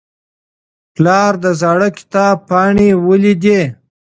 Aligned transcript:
پلار 0.95 1.31
د 1.43 1.45
زاړه 1.61 1.89
کتاب 1.99 2.35
پاڼې 2.49 2.89
ولیدې. 3.07 3.61